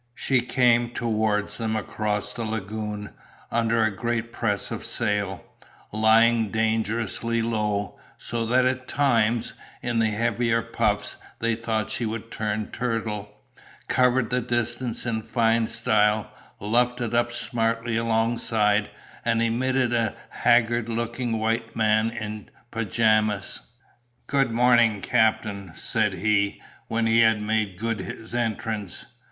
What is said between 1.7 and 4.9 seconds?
across the lagoon under a great press of